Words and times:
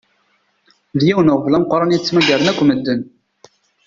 D 0.99 1.01
yiwen 1.07 1.31
uɣbel 1.33 1.53
ameqqran 1.57 1.95
i 1.95 1.97
d-ttmagaren 1.99 2.51
akk 2.51 2.59
meden. 2.63 3.01